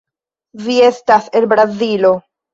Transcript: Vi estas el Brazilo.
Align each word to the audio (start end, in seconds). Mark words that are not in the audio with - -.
Vi 0.63 0.77
estas 0.87 1.29
el 1.41 1.47
Brazilo. 1.53 2.13